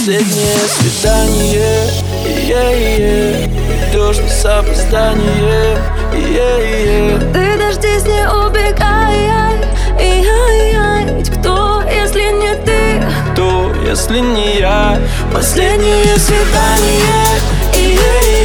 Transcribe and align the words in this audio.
Последнее 0.00 0.56
свидание 0.78 1.90
yeah, 2.48 2.72
yeah. 2.72 3.90
Идешь 3.90 4.16
с 4.16 4.46
опозданием 4.46 5.78
yeah, 6.14 6.58
yeah. 6.58 7.32
Ты 7.34 7.58
дождись, 7.58 8.04
не 8.04 8.26
убегай 8.26 9.28
Ведь 11.18 11.28
кто, 11.28 11.82
если 11.82 12.32
не 12.32 12.54
ты? 12.64 13.02
Кто, 13.34 13.74
если 13.86 14.20
не 14.20 14.60
я? 14.60 14.98
Последнее 15.34 16.16
свидание 16.16 17.26
yeah, 17.74 17.98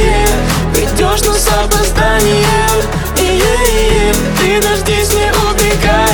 yeah. 0.04 0.74
Придешь, 0.74 1.22
но 1.24 1.32
с 1.32 1.48
опозданием 1.48 2.82
yeah, 3.16 3.32
yeah. 3.32 4.14
Ты 4.38 4.60
дождись, 4.60 5.14
не 5.14 5.30
убегай 5.30 6.05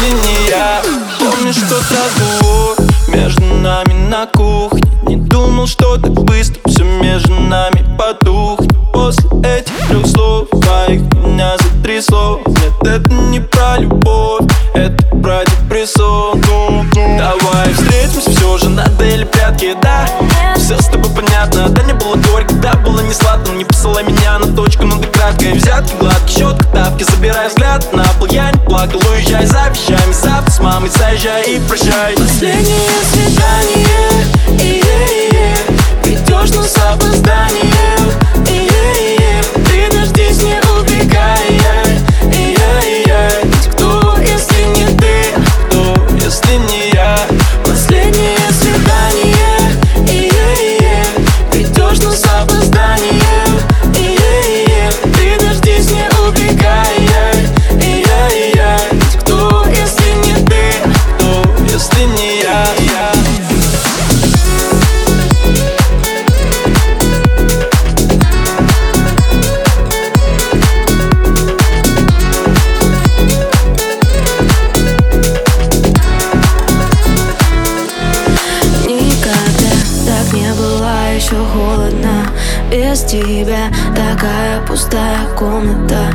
если 0.00 0.14
не 0.14 0.48
я? 0.48 0.82
Помнишь 1.18 1.56
тот 1.68 1.84
разговор 1.90 2.76
между 3.08 3.42
нами 3.42 3.92
на 4.08 4.26
кухне 4.26 4.82
Не 5.06 5.16
думал, 5.16 5.66
что 5.66 5.96
так 5.96 6.12
быстро 6.12 6.60
все 6.66 6.84
между 6.84 7.34
нами 7.34 7.84
потухнет. 7.96 8.70
После 8.92 9.28
этих 9.42 9.74
трех 9.88 10.06
слов 10.06 10.48
моих 10.52 11.02
меня 11.14 11.56
затрясло. 11.58 12.40
Нет, 12.46 12.72
это 12.82 13.12
не 13.12 13.40
про 13.40 13.78
любовь, 13.78 14.46
это 14.74 15.02
про 15.16 15.44
депрессию. 15.44 16.38
Давай 16.94 17.72
встретимся 17.72 18.30
все 18.30 18.58
же 18.58 18.68
на 18.68 18.86
деле 18.90 19.26
прятки, 19.26 19.76
да? 19.82 20.06
Все 20.56 20.80
с 20.80 20.86
тобой 20.86 21.10
понятно, 21.14 21.68
да 21.68 21.82
не 21.82 21.92
было 21.94 22.16
горько, 22.30 22.54
да 22.54 22.74
было 22.74 23.00
не 23.00 23.12
сладко. 23.12 23.50
Не 23.52 23.64
посылай 23.64 24.04
меня 24.04 24.38
на 24.38 24.54
точку, 24.54 24.84
но 24.84 24.98
ты 24.98 25.08
краткая 25.08 25.54
Взятки, 25.54 25.94
гладкий 25.98 26.38
счет, 26.38 26.56
тапки, 26.72 27.04
забирай 27.04 27.48
взгляд 27.48 27.92
на 27.92 28.04
пол. 28.18 28.28
Я 28.30 28.50
не 28.50 28.59
плакал, 28.70 29.00
уезжай 29.10 29.46
за 29.46 29.68
вещами 29.68 30.12
Завтра 30.12 30.50
с 30.50 30.60
мамой 30.60 30.90
заезжай 30.90 31.56
и 31.56 31.60
прощай. 31.68 32.14
Последнее 32.16 32.90
свидание, 33.12 34.19
еще 81.20 81.36
холодно. 81.52 82.26
Без 82.70 83.02
тебя 83.02 83.68
такая 83.94 84.60
пустая 84.66 85.26
комната. 85.38 86.06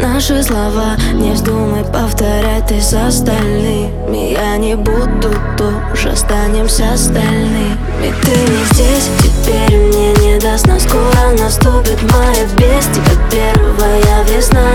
Наши 0.00 0.42
слова 0.42 0.96
не 1.14 1.32
вздумай 1.32 1.82
повторять 1.84 2.66
ты 2.66 2.80
с 2.80 2.92
остальными 2.92 4.32
Я 4.32 4.58
не 4.58 4.74
буду 4.74 5.30
тоже, 5.56 6.10
останемся 6.10 6.92
остальными. 6.92 7.76
Ты 8.22 8.30
не 8.30 8.64
здесь, 8.74 9.08
теперь 9.22 9.78
мне 9.78 10.12
не 10.14 10.38
даст. 10.38 10.66
Но 10.66 10.78
скоро 10.78 11.30
наступит 11.38 11.98
моя 12.12 12.44
без 12.58 12.84
тебя 12.86 13.16
первая 13.30 14.24
весна. 14.24 14.68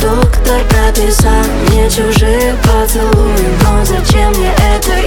Доктор 0.00 0.60
прописал 0.68 1.44
мне 1.68 1.90
чужие 1.90 2.54
поцелуи. 2.62 3.48
Но 3.64 3.84
зачем 3.84 4.30
мне 4.30 4.52
это 4.52 5.04